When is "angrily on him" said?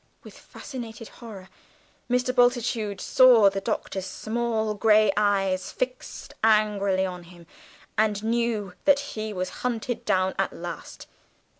6.43-7.45